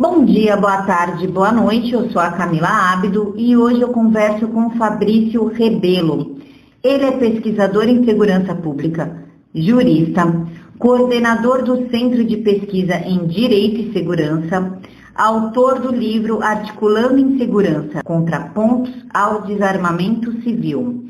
[0.00, 1.92] Bom dia, boa tarde, boa noite.
[1.92, 6.38] Eu sou a Camila Ábido e hoje eu converso com Fabrício Rebelo.
[6.84, 10.46] Ele é pesquisador em segurança pública, jurista,
[10.78, 14.78] coordenador do Centro de Pesquisa em Direito e Segurança,
[15.16, 21.06] autor do livro Articulando em Segurança, Contrapontos ao Desarmamento Civil.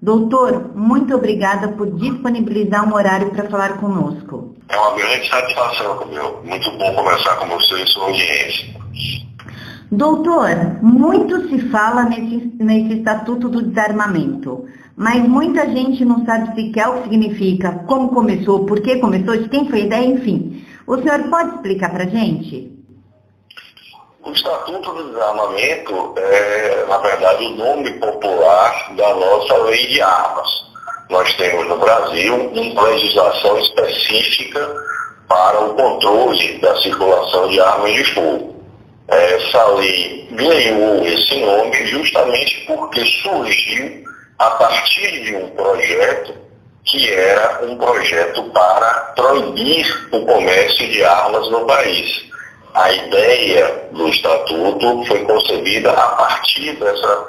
[0.00, 4.47] Doutor, muito obrigada por disponibilizar um horário para falar conosco.
[4.68, 6.42] É uma grande satisfação, meu.
[6.44, 8.78] Muito bom conversar com você e sua audiência.
[9.90, 16.88] Doutor, muito se fala nesse, nesse Estatuto do Desarmamento, mas muita gente não sabe sequer
[16.88, 20.66] o que significa, como começou, por que começou, de quem foi a ideia, enfim.
[20.86, 22.70] O senhor pode explicar para a gente?
[24.22, 30.67] O Estatuto do Desarmamento é, na verdade, o nome popular da nossa lei de armas.
[31.08, 34.74] Nós temos no Brasil uma legislação específica
[35.28, 38.64] para o controle da circulação de armas de fogo.
[39.08, 44.04] Essa lei ganhou esse nome justamente porque surgiu
[44.38, 46.34] a partir de um projeto
[46.84, 52.28] que era um projeto para proibir o comércio de armas no país
[52.78, 57.26] a ideia do estatuto foi concebida a partir dessa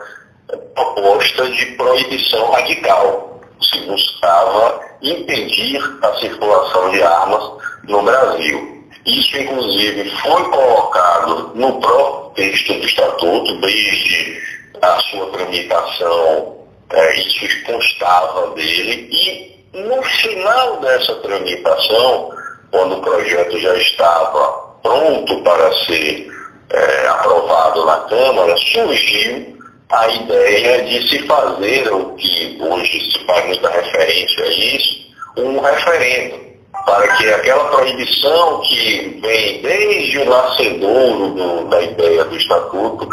[0.76, 3.29] proposta de proibição radical.
[3.62, 7.52] Se buscava impedir a circulação de armas
[7.84, 8.86] no Brasil.
[9.06, 14.42] Isso, inclusive, foi colocado no próprio texto do estatuto, desde
[14.82, 16.58] a sua tramitação,
[16.92, 22.32] é, isso constava dele, e no final dessa tramitação,
[22.72, 26.28] quando o projeto já estava pronto para ser
[26.72, 29.59] é, aprovado na Câmara, surgiu
[29.92, 35.00] a ideia de se fazer o que hoje se faz muita referência a isso,
[35.38, 36.40] um referendo,
[36.86, 43.10] para que aquela proibição que vem desde o nascedouro do, da ideia do Estatuto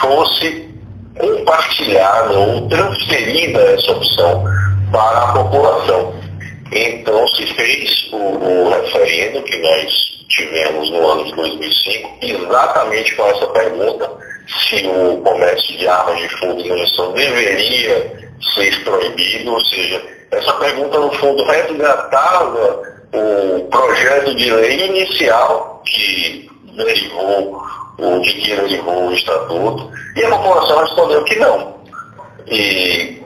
[0.00, 0.68] fosse
[1.18, 4.44] compartilhada ou transferida essa opção
[4.92, 6.14] para a população.
[6.72, 13.26] Então se fez o, o referendo que nós tivemos no ano de 2005, exatamente com
[13.26, 19.60] essa pergunta, se o comércio de armas de fogo e munição deveria ser proibido, ou
[19.66, 27.62] seja, essa pergunta no fundo resgatava o projeto de lei inicial que derivou,
[27.98, 31.80] o de que derivou o estatuto, e a população respondeu que não.
[32.46, 33.22] E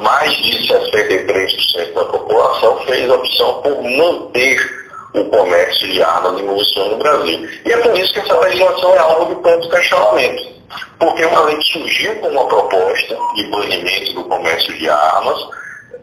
[0.00, 6.42] mais de 63% da população fez a opção por manter o comércio de armas e
[6.42, 7.48] munições no Brasil.
[7.64, 10.55] E é por isso que essa legislação é alvo de tanto questionamento.
[10.98, 15.48] Porque uma lei surgiu com uma proposta de banimento do comércio de armas,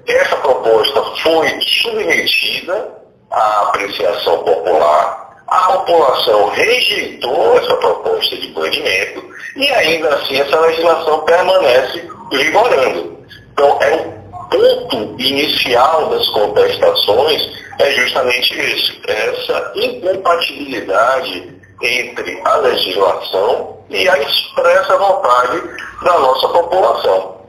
[0.07, 2.97] essa proposta foi submetida
[3.31, 9.23] à apreciação popular, a população rejeitou essa proposta de banimento
[9.55, 13.19] e ainda assim essa legislação permanece vigorando.
[13.53, 14.13] Então é o
[14.49, 21.52] ponto inicial das contestações é justamente isso, essa incompatibilidade
[21.83, 25.61] entre a legislação e a expressa vontade
[26.01, 27.41] da nossa população.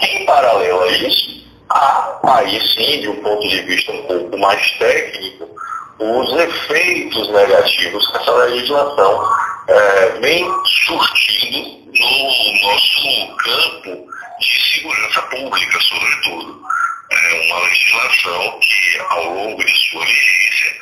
[0.00, 4.70] Em paralelo a isso, há aí sim, de um ponto de vista um pouco mais
[4.72, 5.48] técnico,
[5.98, 9.28] os efeitos negativos que essa legislação
[9.68, 14.06] é, vem surtindo no nosso campo
[14.40, 16.66] de segurança pública, sobretudo
[17.10, 20.76] é uma legislação que, ao longo de sua vigência,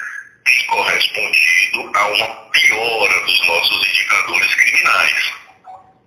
[0.45, 5.33] tem correspondido a uma piora dos nossos indicadores criminais.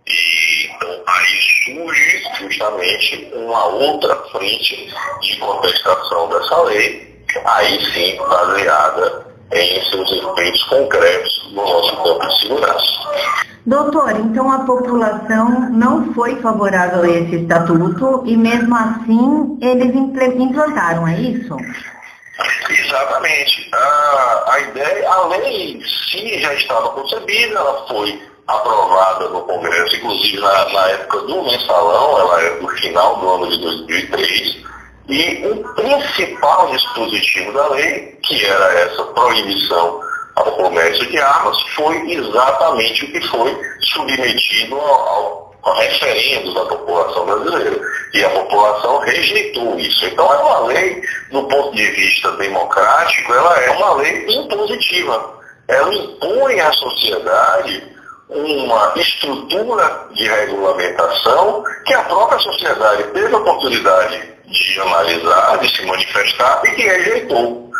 [0.07, 9.27] E, então, aí surge justamente uma outra frente de contestação dessa lei, aí sim baseada
[9.51, 13.07] em seus efeitos concretos no nosso campo de segurança.
[13.65, 21.05] Doutor, então a população não foi favorável a esse estatuto e mesmo assim eles implantaram,
[21.05, 21.57] é isso?
[22.69, 23.69] Exatamente.
[23.73, 25.81] A, a ideia, a lei
[26.11, 32.19] sim já estava concebida, ela foi aprovada no Congresso, inclusive na, na época do mensalão,
[32.19, 34.57] ela é do final do ano de 2003,
[35.09, 39.99] e o principal dispositivo da lei, que era essa proibição
[40.35, 47.25] ao comércio de armas foi exatamente o que foi submetido ao, ao referendo da população
[47.25, 47.79] brasileira.
[48.13, 50.05] E a população rejeitou isso.
[50.05, 55.37] Então é uma lei, do ponto de vista democrático, ela é uma lei impositiva.
[55.67, 57.83] Ela impõe à sociedade
[58.29, 65.85] uma estrutura de regulamentação que a própria sociedade teve a oportunidade de analisar, de se
[65.85, 67.71] manifestar e que rejeitou.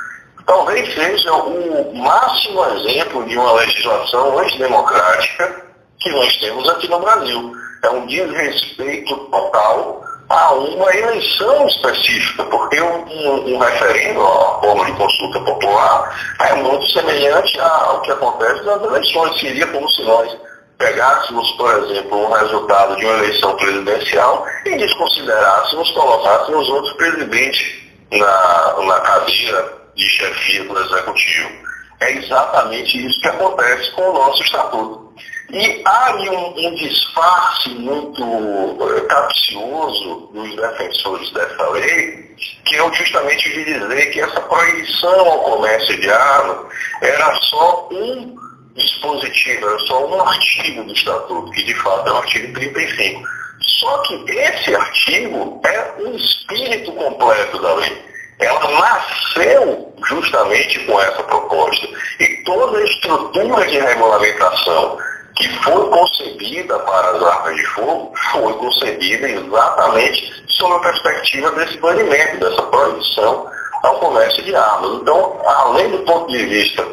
[0.45, 5.66] talvez seja o máximo exemplo de uma legislação antidemocrática
[6.00, 7.54] que nós temos aqui no Brasil.
[7.84, 14.92] É um desrespeito total a uma eleição específica, porque um, um, referendo, a forma de
[14.94, 19.40] consulta popular, é muito semelhante ao que acontece nas eleições.
[19.40, 20.38] Seria como se nós
[20.78, 28.76] pegássemos, por exemplo, o resultado de uma eleição presidencial e desconsiderássemos, colocássemos outros presidentes na,
[28.86, 31.68] na cadeira de chefia do Executivo.
[32.00, 35.06] É exatamente isso que acontece com o nosso Estatuto.
[35.50, 42.36] E há um, um disfarce muito uh, capcioso dos defensores dessa lei,
[42.66, 48.36] que eu justamente vi dizer que essa proibição ao comércio de armas era só um
[48.76, 53.24] dispositivo, era só um artigo do Estatuto, que de fato é o artigo 35.
[53.62, 58.06] Só que esse artigo é um espírito completo da lei.
[58.40, 61.88] Ela nasceu justamente com essa proposta.
[62.20, 64.98] E toda a estrutura de regulamentação
[65.38, 71.78] que foi concebida para as armas de fogo foi concebida exatamente sob a perspectiva desse
[71.78, 73.48] banimento, dessa proibição
[73.84, 75.01] ao comércio de armas.
[75.01, 76.86] Então, além do ponto de vista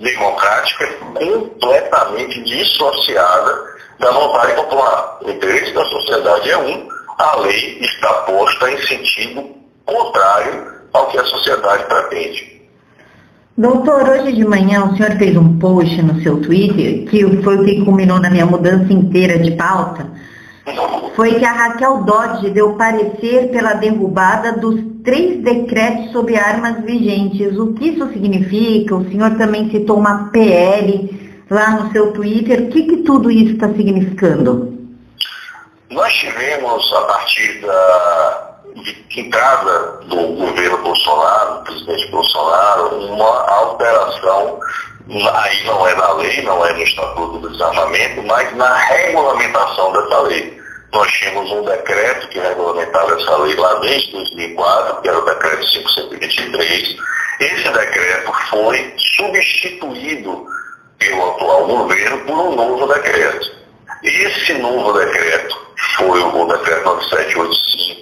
[0.00, 5.18] democrático, é completamente dissociada da vontade popular.
[5.22, 6.88] O interesse da sociedade é um,
[7.18, 9.54] a lei está posta em sentido
[9.86, 12.51] contrário ao que a sociedade pretende.
[13.56, 17.64] Doutor, hoje de manhã o senhor fez um post no seu Twitter, que foi o
[17.64, 20.06] que culminou na minha mudança inteira de pauta,
[21.14, 27.58] foi que a Raquel Dodge deu parecer pela derrubada dos três decretos sobre armas vigentes.
[27.58, 28.96] O que isso significa?
[28.96, 31.10] O senhor também citou uma PL
[31.50, 32.62] lá no seu Twitter.
[32.62, 34.72] O que, que tudo isso está significando?
[35.90, 38.51] Nós tivemos, a partir da
[39.16, 44.60] entrada do governo Bolsonaro, do presidente Bolsonaro, uma alteração,
[45.34, 50.20] aí não é na lei, não é no Estatuto do Desarmamento, mas na regulamentação dessa
[50.22, 50.62] lei.
[50.92, 55.66] Nós tínhamos um decreto que regulamentava essa lei lá desde 2004, que era o decreto
[55.66, 56.96] 523.
[57.40, 60.46] Esse decreto foi substituído
[60.98, 63.52] pelo atual governo por um novo decreto.
[64.04, 65.56] Esse novo decreto
[65.96, 68.01] foi o decreto 9785,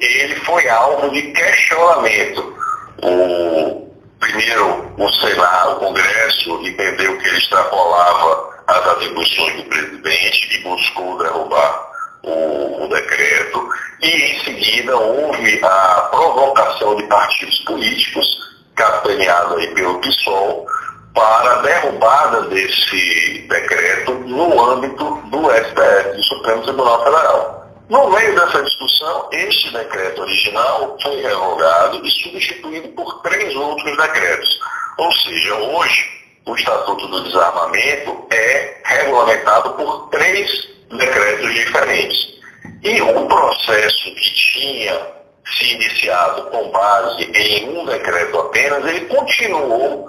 [0.00, 2.54] ele foi alvo de questionamento.
[3.02, 3.88] O,
[4.18, 11.18] primeiro, o Senado, o Congresso, entendeu que ele extrapolava as atribuições do presidente e buscou
[11.18, 11.90] derrubar
[12.22, 13.68] o, o decreto.
[14.02, 18.26] E, em seguida, houve a provocação de partidos políticos,
[18.74, 20.66] capitaneado aí pelo PSOL,
[21.14, 27.69] para a derrubada desse decreto no âmbito do STF, do Supremo Tribunal Federal.
[27.90, 34.60] No meio dessa discussão, este decreto original foi revogado e substituído por três outros decretos.
[34.96, 36.08] Ou seja, hoje,
[36.46, 42.38] o Estatuto do Desarmamento é regulamentado por três decretos diferentes.
[42.84, 45.08] E o processo que tinha
[45.46, 50.08] se iniciado com base em um decreto apenas, ele continuou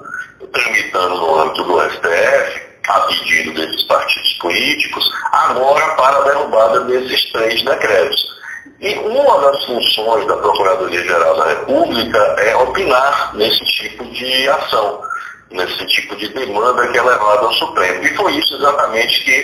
[0.54, 7.32] tramitando no âmbito do STF, a pedido desses partidos políticos, agora para a derrubada desses
[7.32, 8.32] três decretos.
[8.80, 15.02] E uma das funções da Procuradoria-Geral da República é opinar nesse tipo de ação,
[15.52, 18.04] nesse tipo de demanda que é levada ao Supremo.
[18.04, 19.44] E foi isso exatamente que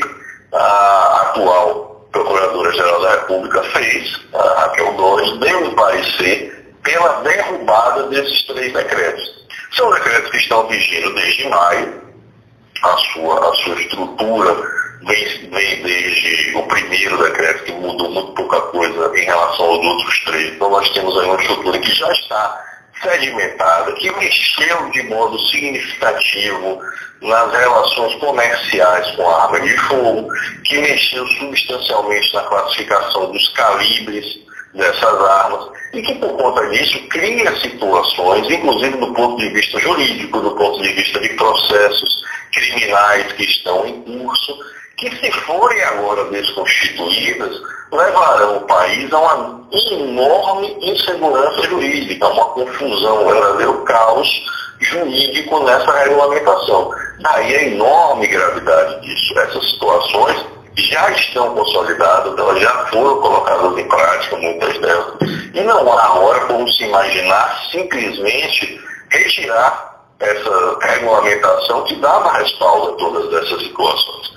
[0.53, 8.43] a atual Procuradora-Geral da República fez, a Raquel Dores, deu um parecer pela derrubada desses
[8.47, 9.45] três decretos.
[9.73, 12.06] São decretos que estão vigindo desde maio,
[12.83, 14.55] a sua, a sua estrutura
[15.01, 20.23] vem, vem desde o primeiro decreto, que mudou muito pouca coisa em relação aos outros
[20.25, 20.53] três.
[20.53, 22.63] Então nós temos aí uma estrutura que já está
[23.01, 26.79] sedimentada, que mexeu de modo significativo
[27.21, 30.27] nas relações comerciais com a arma de fogo,
[30.63, 34.39] que mexeu substancialmente na classificação dos calibres
[34.73, 40.39] dessas armas, e que por conta disso cria situações, inclusive do ponto de vista jurídico,
[40.39, 44.57] do ponto de vista de processos criminais que estão em curso,
[44.97, 47.61] que se forem agora desconstituídas,
[47.91, 54.29] levarão o país a uma enorme insegurança jurídica, uma confusão, um verdadeiro caos
[54.79, 56.91] jurídico nessa regulamentação.
[57.21, 59.39] Daí a enorme gravidade disso.
[59.39, 60.45] Essas situações
[60.77, 65.13] já estão consolidadas, elas já foram colocadas em prática, muitas delas.
[65.53, 69.86] E não há agora como se imaginar simplesmente retirar
[70.19, 74.31] essa regulamentação que dava respaldo a todas essas situações.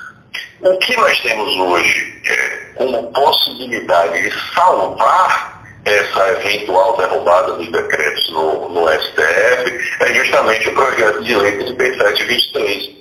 [0.63, 8.31] O que nós temos hoje é, como possibilidade de salvar essa eventual derrubada dos decretos
[8.31, 13.01] no, no STF é justamente o projeto de lei 3723,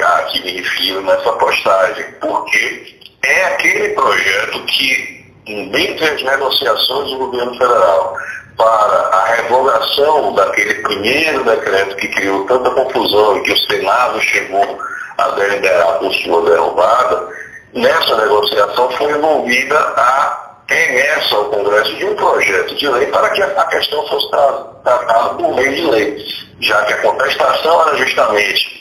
[0.00, 7.18] a que me refiro nessa postagem, porque é aquele projeto que, dentre as negociações do
[7.18, 8.16] governo federal
[8.58, 14.78] para a revogação daquele primeiro decreto que criou tanta confusão e que o Senado chegou
[15.16, 17.28] a deliberar por sua derrubada,
[17.72, 23.42] nessa negociação foi envolvida a remessa ao Congresso de um projeto de lei para que
[23.42, 26.26] a questão fosse tratada por meio de lei,
[26.60, 28.77] já que a contestação era justamente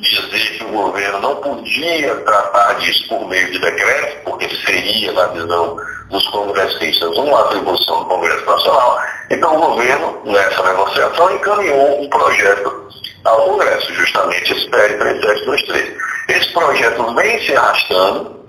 [0.00, 5.26] dizer que o governo não podia tratar disso por meio de decreto, porque seria, na
[5.26, 5.76] visão
[6.08, 8.98] dos congressistas, uma atribuição do Congresso Nacional.
[9.30, 12.88] Então o governo, nessa negociação, encaminhou um projeto
[13.24, 15.96] ao Congresso, justamente esse PL 3723.
[16.28, 18.40] Esse projeto vem se arrastando,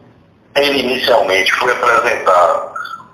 [0.56, 2.72] ele inicialmente foi apresentado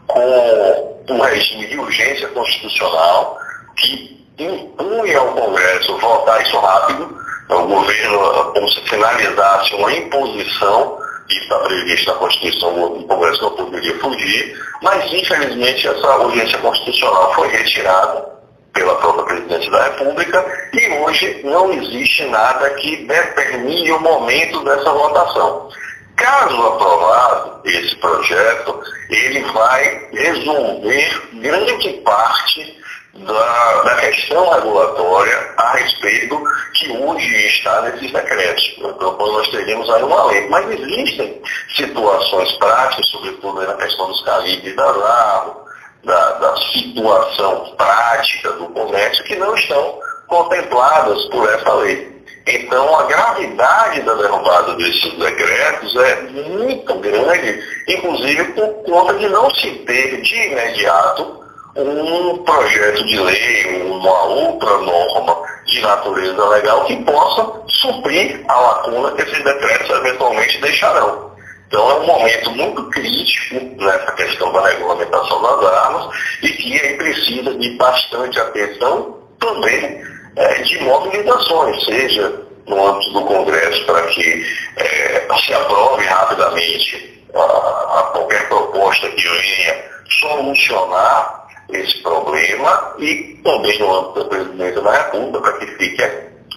[0.07, 3.37] com um regime de urgência constitucional
[3.77, 7.17] que impunha ao Congresso votar isso rápido,
[7.49, 13.51] o governo, como se finalizasse uma imposição, que está previsto na Constituição, o Congresso não
[13.51, 18.37] poderia fugir, mas infelizmente essa urgência constitucional foi retirada
[18.73, 24.91] pela própria Presidência da República e hoje não existe nada que determine o momento dessa
[24.91, 25.69] votação.
[26.15, 32.77] Caso aprovado esse projeto, ele vai resolver grande parte
[33.13, 36.41] da, da, questão regulatória a respeito
[36.73, 37.26] que hoje
[37.57, 38.75] está nesses decretos.
[38.77, 40.47] Então, nós teríamos aí uma lei.
[40.49, 41.41] Mas existem
[41.75, 45.55] situações práticas, sobretudo na questão dos calibres das armas,
[46.03, 52.17] da, da situação prática do comércio, que não estão contempladas por essa lei.
[52.47, 59.53] Então, a gravidade da derrubada desses decretos é muito grande, inclusive por conta de não
[59.53, 61.46] se ter de imediato
[61.83, 69.11] um projeto de lei, uma outra norma de natureza legal que possa suprir a lacuna
[69.11, 71.31] que esses decretos eventualmente deixarão.
[71.67, 76.97] Então é um momento muito crítico nessa questão da regulamentação das armas e que aí
[76.97, 80.01] precisa de bastante atenção também
[80.35, 84.45] é, de mobilizações, seja no âmbito do Congresso, para que
[84.77, 93.79] é, se aprove rapidamente a, a qualquer proposta que venha solucionar esse problema e também
[93.79, 96.03] no âmbito da presidência da República, para que fique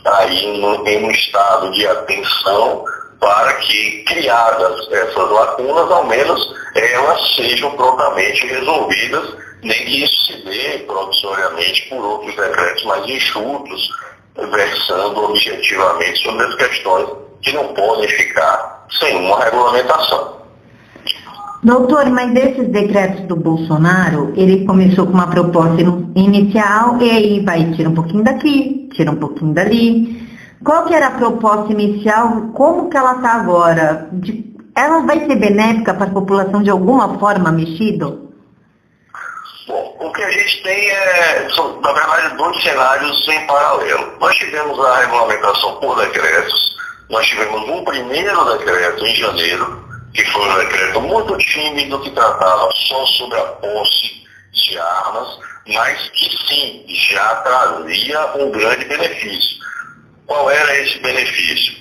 [0.04, 2.84] aí no, em um estado de atenção
[3.20, 10.44] para que, criadas essas lacunas, ao menos elas sejam prontamente resolvidas, nem que isso se
[10.44, 13.90] dê provisoriamente por outros decretos mais enxutos,
[14.36, 17.08] versando objetivamente sobre as questões
[17.42, 20.39] que não podem ficar sem uma regulamentação.
[21.62, 25.82] Doutor, mas desses decretos do Bolsonaro, ele começou com uma proposta
[26.14, 30.26] inicial e aí vai tira um pouquinho daqui, tira um pouquinho dali.
[30.64, 32.50] Qual que era a proposta inicial?
[32.54, 34.08] Como que ela está agora?
[34.10, 38.06] De, ela vai ser benéfica para a população de alguma forma mexida?
[39.68, 44.12] Bom, o que a gente tem é, são, na verdade, dois cenários em paralelo.
[44.18, 46.76] Nós tivemos a regulamentação por decretos,
[47.10, 52.70] nós tivemos um primeiro decreto em janeiro, que foi um decreto muito tímido, que tratava
[52.72, 55.38] só sobre a posse de armas,
[55.68, 59.58] mas que sim, já trazia um grande benefício.
[60.26, 61.74] Qual era esse benefício?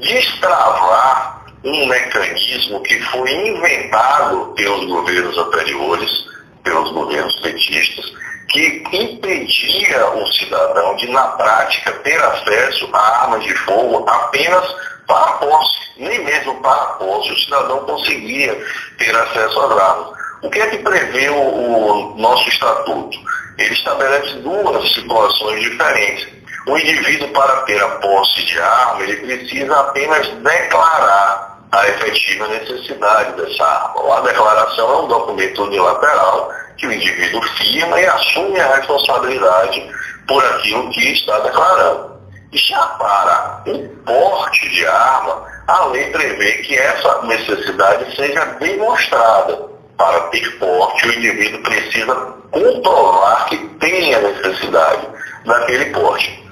[0.00, 6.26] Destravar um mecanismo que foi inventado pelos governos anteriores,
[6.62, 8.12] pelos governos petistas,
[8.48, 14.74] que impedia o cidadão de, na prática, ter acesso a armas de fogo apenas
[15.06, 15.76] para posse.
[15.96, 18.54] Nem mesmo para posse o cidadão conseguia
[18.98, 20.16] ter acesso às armas.
[20.42, 23.18] O que é que prevê o, o nosso estatuto?
[23.58, 26.28] Ele estabelece duas situações diferentes.
[26.68, 33.32] O indivíduo, para ter a posse de arma, ele precisa apenas declarar a efetiva necessidade
[33.40, 34.18] dessa arma.
[34.18, 39.90] A declaração é um documento unilateral que o indivíduo firma e assume a responsabilidade
[40.26, 42.15] por aquilo que está declarando.
[42.52, 49.76] Já para o porte de arma, a lei prevê que essa necessidade seja demonstrada.
[49.96, 52.14] Para ter porte, o indivíduo precisa
[52.50, 55.08] comprovar que tem a necessidade
[55.44, 56.44] daquele porte.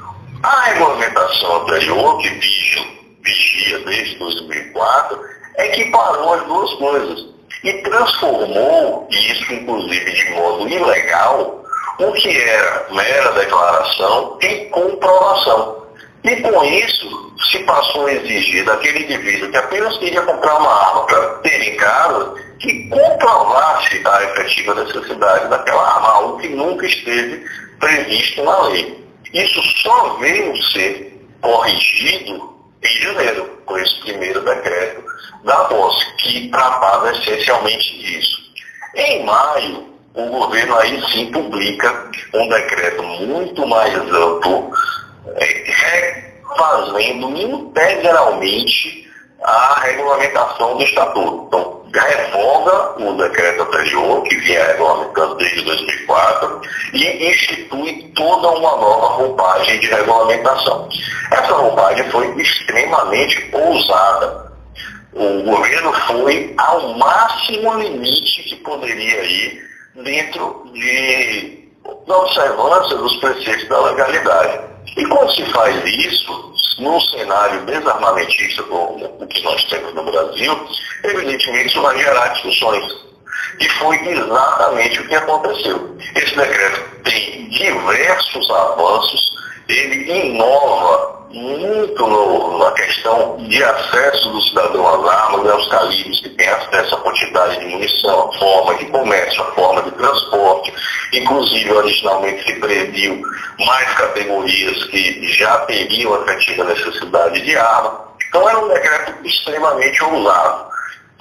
[0.42, 2.28] A regulamentação anterior, que
[3.22, 5.20] vigia desde 2004,
[5.58, 7.26] equiparou as duas coisas
[7.62, 11.64] e transformou, isso inclusive de modo ilegal,
[11.98, 15.83] o que era mera declaração em comprovação.
[16.24, 21.04] E com isso, se passou a exigir daquele indivíduo que apenas queria comprar uma arma
[21.04, 27.44] para ter em casa, que comprovasse a efetiva necessidade daquela arma, algo que nunca esteve
[27.78, 29.04] previsto na lei.
[29.34, 35.04] Isso só veio ser corrigido em janeiro, com esse primeiro decreto
[35.44, 38.38] da posse, que tratava essencialmente disso.
[38.94, 44.72] Em maio, o governo aí sim publica um decreto muito mais amplo,
[45.38, 49.08] refazendo integralmente
[49.42, 51.46] a regulamentação do Estatuto.
[51.46, 56.60] Então, revoga o decreto anterior, que vinha regulamentando desde 2004,
[56.92, 60.88] e institui toda uma nova roupagem de regulamentação.
[61.30, 64.52] Essa roupagem foi extremamente ousada.
[65.12, 69.62] O governo foi ao máximo limite que poderia ir
[70.02, 71.68] dentro de,
[72.06, 74.73] da observância dos preceitos da legalidade.
[74.96, 80.68] E quando se faz isso, num cenário desarmamentista como o que nós temos no Brasil,
[81.04, 83.04] evidentemente isso vai gerar discussões.
[83.60, 85.96] E foi exatamente o que aconteceu.
[86.16, 89.34] Esse decreto tem diversos avanços,
[89.68, 96.28] ele inova muito no, na questão de acesso do cidadão às armas, aos calibres que
[96.30, 100.72] tem acesso à quantidade de munição, a forma de comércio, a forma de transporte.
[101.12, 103.20] Inclusive, originalmente se previu
[103.66, 108.14] mais categorias que já teriam efetiva necessidade de arma.
[108.28, 110.66] Então era um decreto extremamente ousado,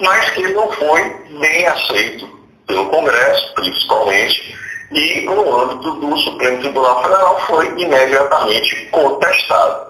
[0.00, 1.02] mas que não foi
[1.40, 2.28] bem aceito
[2.66, 4.56] pelo Congresso, principalmente,
[4.92, 9.83] e no âmbito do Supremo Tribunal Federal foi imediatamente contestado.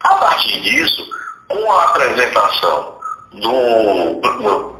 [0.00, 1.08] A partir disso,
[1.48, 2.98] com a apresentação
[3.32, 4.20] do.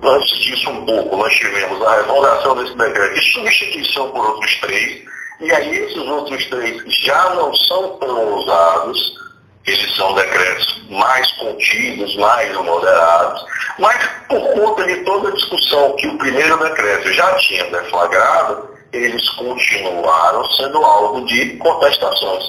[0.02, 5.02] Antes disso, um pouco, nós tivemos a revogação desse decreto e substituição por outros três,
[5.40, 9.14] e aí esses outros três já não são tão ousados,
[9.66, 13.44] eles são decretos mais contidos, mais moderados,
[13.78, 13.96] mas
[14.28, 20.44] por conta de toda a discussão que o primeiro decreto já tinha deflagrado, eles continuaram
[20.52, 22.44] sendo alvo de contestações.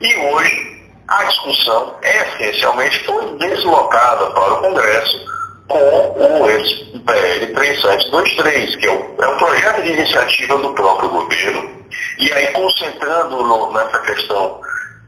[0.00, 0.77] E hoje,
[1.08, 5.24] a discussão essencialmente foi deslocada para o Congresso
[5.66, 11.70] com o PL 3723, que é um, é projeto de iniciativa do próprio governo,
[12.18, 14.60] e aí concentrando no, nessa questão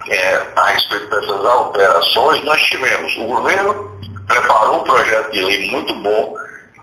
[0.08, 5.92] é, a respeito dessas alterações, nós tivemos o governo preparou um projeto de lei muito
[5.96, 6.34] bom,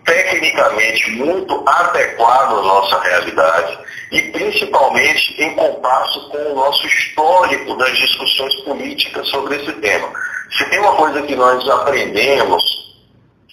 [0.07, 3.77] tecnicamente muito adequado à nossa realidade,
[4.11, 10.09] e principalmente em compasso com o nosso histórico das discussões políticas sobre esse tema.
[10.57, 12.63] Se tem uma coisa que nós aprendemos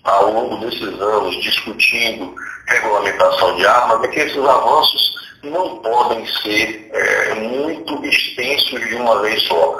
[0.05, 2.35] ao longo desses anos discutindo
[2.69, 9.21] regulamentação de armas é que esses avanços não podem ser é, muito extensos de uma
[9.23, 9.77] vez só.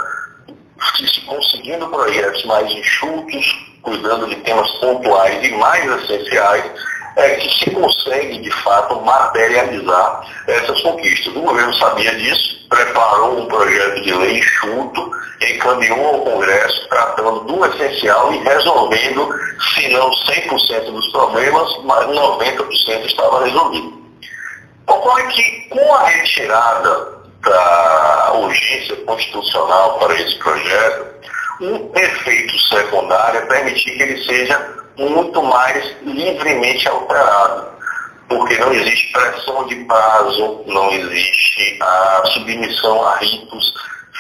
[0.97, 6.73] Se conseguindo projetos mais enxutos, cuidando de temas pontuais e mais essenciais,
[7.17, 11.35] é que se consegue, de fato, materializar essas conquistas.
[11.37, 17.65] O governo sabia disso, preparou um projeto de lei enxuto, encaminhou ao Congresso, tratando do
[17.67, 19.33] essencial e resolvendo,
[19.75, 24.03] se não 100% dos problemas, mas 90% estava resolvido.
[24.87, 31.14] Ocorre que, com a retirada da urgência constitucional para esse projeto,
[31.61, 37.67] um efeito secundário é permitir que ele seja muito mais livremente alterado,
[38.29, 43.75] porque não existe pressão de prazo, não existe a submissão a ritos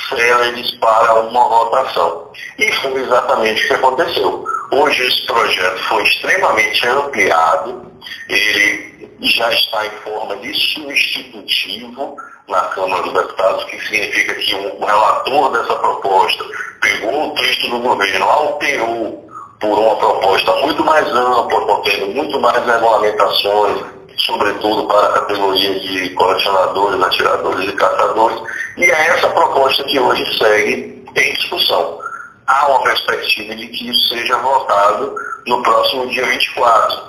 [0.09, 2.33] céleres para uma votação.
[2.59, 4.54] E foi exatamente o que aconteceu.
[4.75, 7.93] Hoje esse projeto foi extremamente ampliado,
[8.29, 12.17] ele já está em forma de substitutivo
[12.49, 16.45] na Câmara dos Deputados, que significa que o relator dessa proposta
[16.83, 22.67] pegou o texto do governo, alterou por uma proposta muito mais ampla, contendo muito mais
[22.67, 23.81] regulamentações,
[24.17, 28.43] sobretudo para a categoria de colecionadores, atiradores e caçadores,
[28.77, 32.04] e é essa proposta que hoje segue em discussão.
[32.47, 35.15] Há uma perspectiva de que isso seja votado
[35.47, 37.03] no próximo dia 24,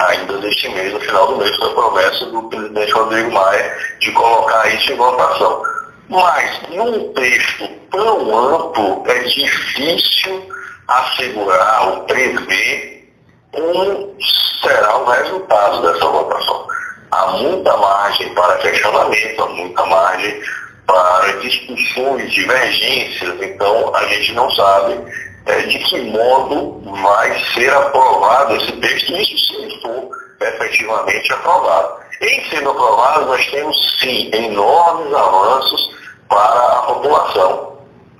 [0.00, 4.10] ainda deste mês, no final do mês, com a promessa do presidente Rodrigo Maia de
[4.12, 5.62] colocar isso em votação.
[6.08, 10.48] Mas, num texto tão amplo, é difícil
[10.88, 13.08] assegurar ou prever
[13.52, 14.16] como
[14.62, 16.66] será o resultado dessa votação.
[17.12, 20.42] Há muita margem para questionamento, há muita margem
[20.86, 24.98] para discussões, divergências, então a gente não sabe
[25.46, 32.02] é, de que modo vai ser aprovado esse texto, isso se for efetivamente aprovado.
[32.20, 35.90] Em sendo aprovado, nós temos sim enormes avanços
[36.28, 37.72] para a população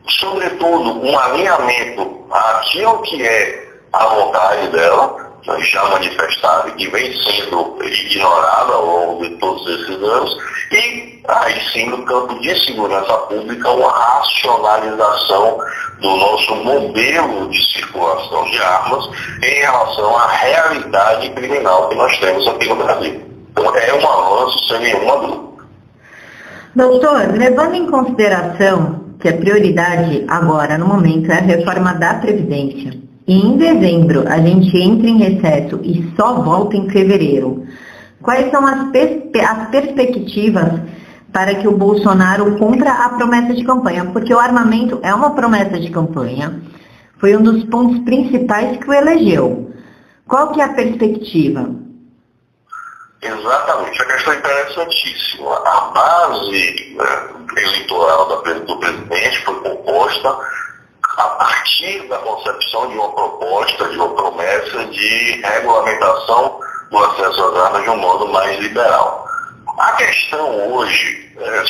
[0.08, 7.76] sobretudo, um alinhamento àquilo que é a vontade dela, já manifestada e que vem sendo
[7.82, 10.36] ignorada ao longo de todos esses anos,
[10.70, 15.58] e aí sim no campo de segurança pública uma racionalização
[16.00, 19.08] do nosso modelo de circulação de armas
[19.42, 23.22] em relação à realidade criminal que nós temos aqui no Brasil.
[23.50, 25.42] Então é um avanço sem nenhuma dúvida.
[26.74, 32.98] Doutor, levando em consideração que a prioridade agora, no momento, é a reforma da Previdência,
[33.32, 37.66] em dezembro a gente entra em recesso e só volta em fevereiro.
[38.22, 40.80] Quais são as, as perspectivas
[41.32, 44.04] para que o Bolsonaro cumpra a promessa de campanha?
[44.06, 46.60] Porque o armamento é uma promessa de campanha,
[47.18, 49.72] foi um dos pontos principais que o elegeu.
[50.26, 51.70] Qual que é a perspectiva?
[53.22, 55.54] Exatamente, a questão é interessantíssima.
[55.54, 58.28] A base né, eleitoral
[58.66, 60.38] do presidente foi composta
[61.16, 67.56] a partir da concepção de uma proposta, de uma promessa de regulamentação do acesso às
[67.56, 69.26] armas de um modo mais liberal.
[69.78, 71.64] A questão hoje, é,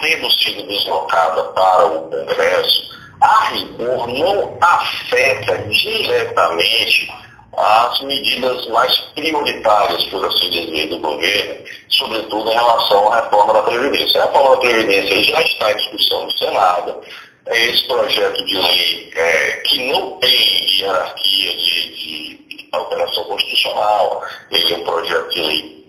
[0.00, 7.12] tendo sido deslocada para o Congresso, a rigor não afeta diretamente
[7.56, 13.62] as medidas mais prioritárias, por assim dizer, do governo, sobretudo em relação à reforma da
[13.62, 14.22] Previdência.
[14.22, 17.00] A reforma da Previdência já está em discussão no Senado,
[17.46, 24.76] esse projeto de lei é, que não tem hierarquia de, de alteração constitucional, ele é
[24.76, 25.80] um projeto de lei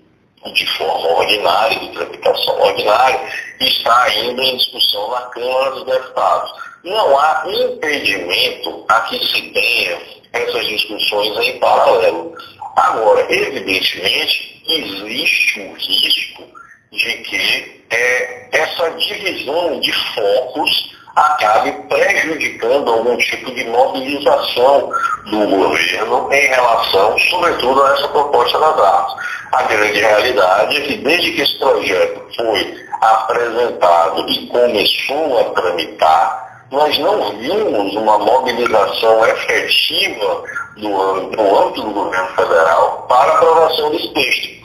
[0.53, 3.21] de forma ordinária, de tramitação ordinária,
[3.59, 6.51] está ainda em discussão na Câmara dos Deputados.
[6.83, 10.01] Não há impedimento a que se tenha
[10.33, 12.35] essas discussões em paralelo.
[12.75, 16.43] Agora, evidentemente, existe o risco
[16.91, 24.89] de que é, essa divisão de focos acabe prejudicando algum tipo de mobilização
[25.29, 29.13] do governo em relação, sobretudo, a essa proposta das armas.
[29.51, 36.65] A grande realidade é que desde que esse projeto foi apresentado e começou a tramitar,
[36.71, 40.43] nós não vimos uma mobilização efetiva
[40.77, 44.61] no, no âmbito do governo federal para aprovação desse texto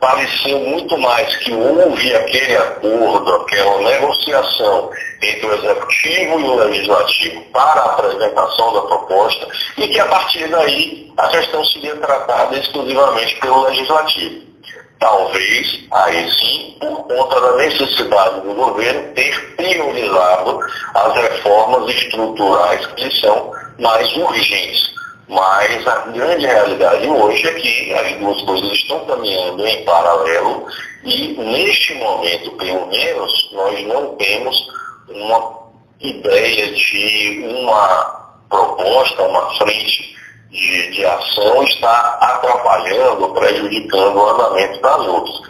[0.00, 4.90] pareceu muito mais que houve aquele acordo, aquela negociação
[5.22, 10.48] entre o Executivo e o Legislativo para a apresentação da proposta e que a partir
[10.48, 14.50] daí a questão seria tratada exclusivamente pelo Legislativo.
[14.98, 20.60] Talvez, aí sim, por conta da necessidade do governo ter priorizado
[20.94, 28.16] as reformas estruturais que são mais urgentes mas a grande realidade hoje é que as
[28.16, 30.66] duas coisas estão caminhando em paralelo
[31.04, 34.68] e, neste momento, pelo menos, nós não temos
[35.10, 35.60] uma
[36.00, 40.16] ideia de uma proposta, uma frente
[40.50, 45.40] de, de ação está atrapalhando, prejudicando o andamento das outras.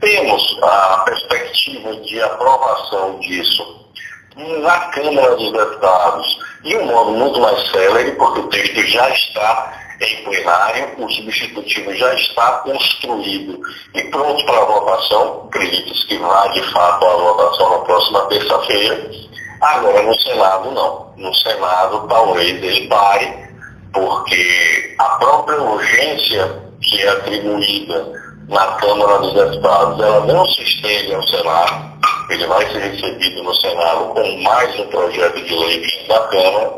[0.00, 3.80] Temos a perspectiva de aprovação disso
[4.36, 9.72] na Câmara dos Deputados de um modo muito mais célere, porque o texto já está
[10.00, 13.60] em plenário, o substitutivo já está construído
[13.94, 19.10] e pronto para votação, acredito que vai de fato a votação na próxima terça-feira.
[19.60, 21.12] Agora no Senado não.
[21.18, 23.30] No Senado talvez ele pare,
[23.92, 31.14] porque a própria urgência que é atribuída na Câmara dos Deputados, ela não se estende
[31.14, 31.92] ao Senado,
[32.30, 36.76] ele vai ser recebido no Senado com mais um projeto de lei da Câmara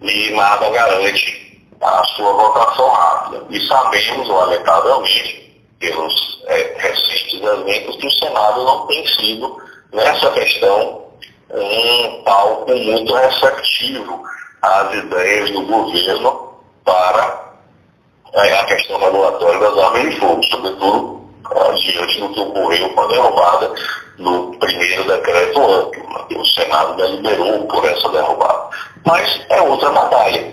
[0.00, 1.41] e nada garante
[1.82, 3.44] a sua votação rápida.
[3.50, 9.56] E sabemos, lamentavelmente, pelos é, recentes eventos, que o Senado não tem sido,
[9.92, 11.02] nessa questão,
[11.50, 14.22] um palco muito receptivo
[14.62, 17.52] às ideias do governo para
[18.34, 21.22] é, a questão regulatória das armas de fogo, sobretudo
[21.80, 23.74] diante do que ocorreu com a derrubada
[24.18, 28.70] no primeiro decreto amplo, que o Senado deliberou por essa derrubada.
[29.04, 30.52] Mas é outra batalha.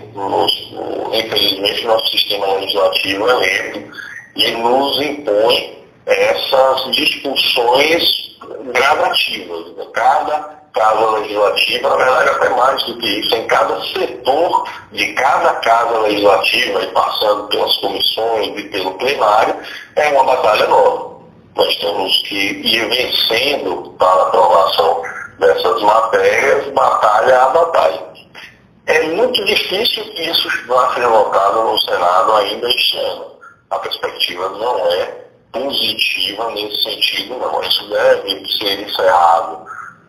[1.12, 3.92] Infelizmente, nosso sistema legislativo é lento
[4.36, 8.36] e nos impõe essas discussões
[8.72, 9.66] gradativas.
[9.92, 15.54] Cada casa legislativa, na verdade até mais do que isso, em cada setor de cada
[15.54, 19.56] casa legislativa, e passando pelas comissões e pelo plenário,
[19.96, 21.20] é uma batalha nova.
[21.56, 25.02] Nós temos que ir vencendo para a aprovação
[25.38, 28.09] dessas matérias, batalha a batalha.
[28.90, 33.26] É muito difícil que isso vá ser votado no Senado ainda este ano.
[33.70, 37.62] A perspectiva não é positiva nesse sentido, não.
[37.62, 39.64] Isso deve ser encerrado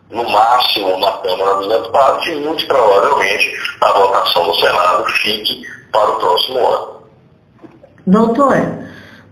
[0.09, 6.09] no máximo na Câmara dos Deputados e muito provavelmente a votação no Senado fique para
[6.09, 7.01] o próximo ano.
[8.07, 8.57] Doutor,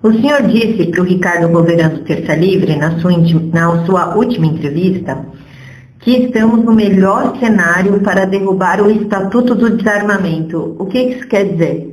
[0.04, 3.14] o senhor disse para o Ricardo Governo Terça Livre, na sua,
[3.52, 5.26] na sua última entrevista,
[6.00, 10.76] que estamos no melhor cenário para derrubar o Estatuto do Desarmamento.
[10.80, 11.90] O que isso quer dizer?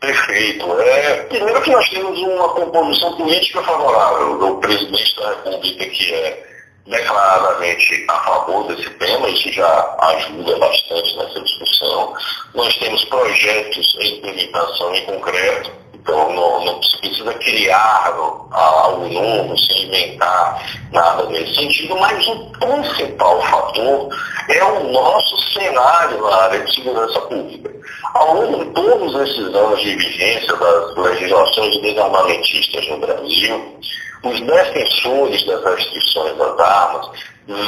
[0.00, 0.64] Perfeito.
[0.80, 6.46] É, primeiro que nós temos uma composição política favorável do presidente da República, que é
[6.86, 12.14] declaradamente a favor desse tema, isso já ajuda bastante nessa discussão.
[12.54, 15.70] Nós temos projetos em implementação em concreto,
[16.02, 18.14] então não, não precisa criar
[18.52, 24.08] algo novo, se inventar nada nesse sentido, mas o principal fator
[24.48, 27.70] é o nosso cenário na área de segurança pública.
[28.14, 33.78] Ao longo de todos esses anos de vigência das legislações desarmamentistas no Brasil,
[34.22, 37.10] os defensores das restrições às armas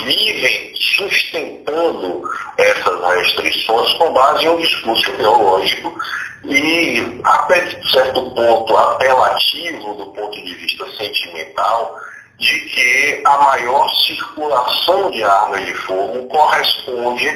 [0.04, 2.22] vivem sustentando
[2.56, 5.98] essas restrições com base em um discurso ideológico
[6.44, 11.96] e, até certo ponto, apelativo do ponto de vista sentimental,
[12.38, 17.28] de que a maior circulação de armas de fogo corresponde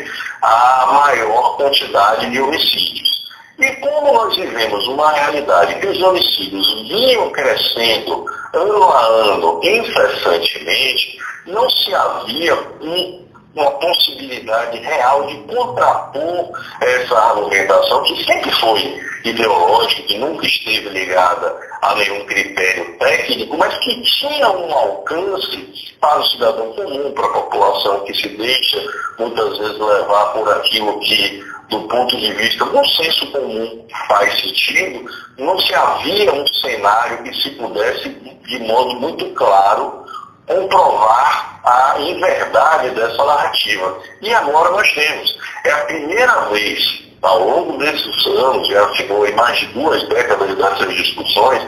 [0.42, 3.26] à maior quantidade de homicídios.
[3.58, 11.18] E como nós vivemos uma realidade que os homicídios vinham crescendo ano a ano, incessantemente,
[11.46, 20.02] não se havia um, uma possibilidade real de contrapor essa argumentação, que sempre foi ideológica,
[20.02, 26.28] que nunca esteve ligada a nenhum critério técnico, mas que tinha um alcance para o
[26.28, 28.82] cidadão comum, para a população que se deixa
[29.18, 35.10] muitas vezes levar por aquilo que, do ponto de vista do senso comum, faz sentido,
[35.38, 40.05] não se havia um cenário que se pudesse, de modo muito claro,
[40.46, 43.98] comprovar a inverdade dessa narrativa.
[44.22, 45.38] E agora nós temos.
[45.64, 50.54] É a primeira vez ao longo desses anos, já ficou em mais de duas décadas
[50.54, 51.62] dessas discussões,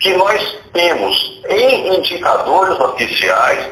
[0.00, 3.70] que nós temos em indicadores oficiais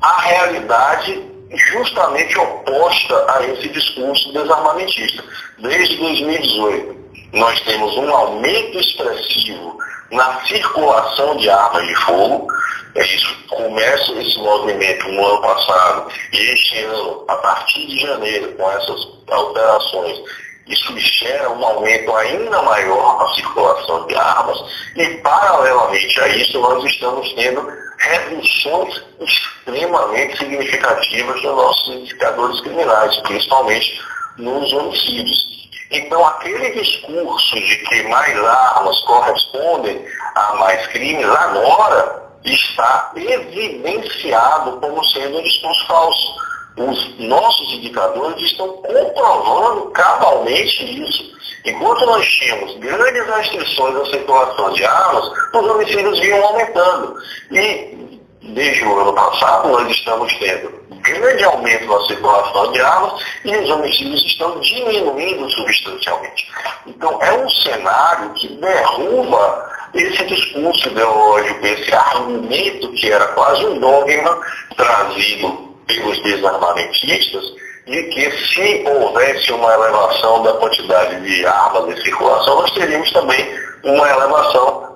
[0.00, 5.24] a realidade justamente oposta a esse discurso desarmamentista.
[5.58, 6.96] Desde 2018,
[7.32, 9.78] nós temos um aumento expressivo
[10.10, 12.48] na circulação de armas de fogo,
[12.94, 18.52] é isso começa esse movimento no ano passado e este ano, a partir de janeiro,
[18.54, 20.20] com essas alterações,
[20.66, 24.58] isso gera um aumento ainda maior na circulação de armas
[24.96, 27.66] e, paralelamente a isso, nós estamos tendo
[27.98, 34.00] reduções extremamente significativas dos nossos indicadores criminais, principalmente
[34.36, 35.67] nos homicídios.
[35.90, 45.04] Então, aquele discurso de que mais armas correspondem a mais crimes, agora está evidenciado como
[45.04, 46.48] sendo um discurso falso
[46.78, 51.36] os nossos indicadores estão comprovando cabalmente isso.
[51.64, 57.16] Enquanto nós tínhamos grandes restrições à circulação de armas, os homicídios vinham aumentando.
[57.50, 58.07] E
[58.48, 63.70] desde o ano passado nós estamos tendo grande aumento na circulação de armas e os
[63.70, 66.48] homicídios estão diminuindo substancialmente.
[66.86, 73.78] Então é um cenário que derruba esse discurso ideológico, esse argumento que era quase um
[73.78, 74.38] dogma
[74.76, 77.44] trazido pelos desarmamentistas
[77.86, 83.48] de que se houvesse uma elevação da quantidade de armas em circulação, nós teríamos também
[83.82, 84.87] uma elevação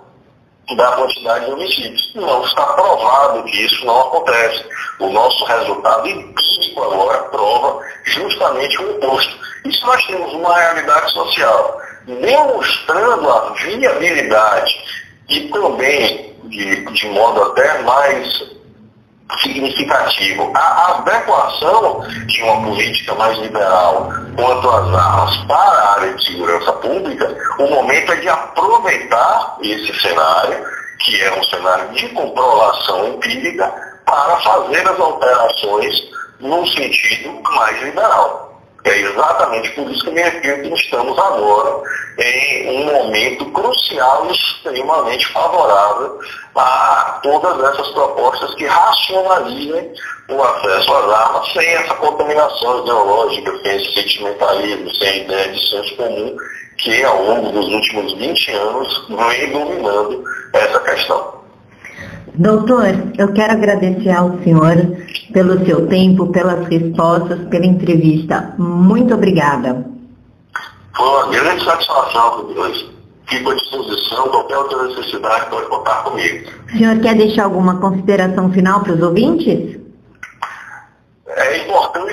[0.76, 2.12] da quantidade de homicídios.
[2.14, 4.64] Não está provado que isso não acontece.
[5.00, 9.38] O nosso resultado empírico agora prova justamente o oposto.
[9.64, 14.84] Isso nós temos uma realidade social, demonstrando a viabilidade
[15.28, 18.61] e também, de, de modo até mais
[19.40, 20.52] significativo.
[20.54, 26.72] A adequação de uma política mais liberal quanto às armas para a área de segurança
[26.74, 30.64] pública, o momento é de aproveitar esse cenário,
[31.00, 33.72] que é um cenário de comprovação empírica,
[34.04, 35.96] para fazer as alterações
[36.40, 38.51] num sentido mais liberal.
[38.84, 41.82] É exatamente por isso que me refiro que estamos agora
[42.18, 46.18] em um momento crucial e extremamente favorável
[46.56, 49.92] a todas essas propostas que racionalizem
[50.28, 55.70] o acesso às armas sem essa contaminação ideológica, sem esse sentimentalismo, sem a ideia de
[55.70, 56.36] senso comum
[56.78, 61.41] que ao longo dos últimos 20 anos vem dominando essa questão.
[62.34, 64.74] Doutor, eu quero agradecer ao senhor
[65.32, 68.54] pelo seu tempo, pelas respostas, pela entrevista.
[68.58, 69.86] Muito obrigada.
[70.96, 72.90] Foi uma grande satisfação, Deus.
[73.26, 76.50] Fico à disposição, qualquer outra necessidade pode contar comigo.
[76.68, 79.81] O senhor quer deixar alguma consideração final para os ouvintes?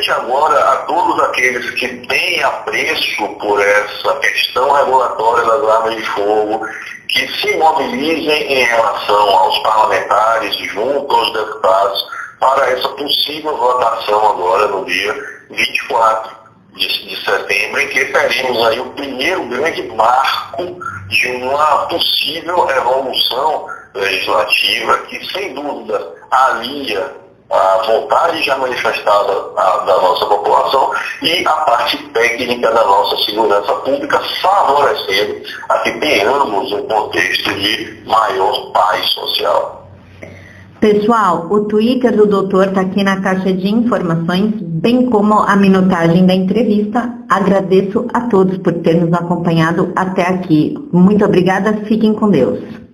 [0.07, 6.65] Agora a todos aqueles que têm apreço por essa questão regulatória das armas de fogo,
[7.07, 12.07] que se mobilizem em relação aos parlamentares junto aos deputados
[12.39, 15.13] para essa possível votação agora no dia
[15.49, 16.37] 24
[16.75, 23.67] de, de setembro, em que teremos aí o primeiro grande marco de uma possível revolução
[23.93, 31.97] legislativa que, sem dúvida, alia a vontade já manifestada da nossa população e a parte
[32.09, 39.87] técnica da nossa segurança pública, favorecendo a que tenhamos um contexto de maior paz social.
[40.79, 46.25] Pessoal, o Twitter do doutor está aqui na caixa de informações, bem como a minutagem
[46.25, 47.15] da entrevista.
[47.27, 50.77] Agradeço a todos por ter nos acompanhado até aqui.
[50.93, 52.78] Muito obrigada, fiquem com Deus.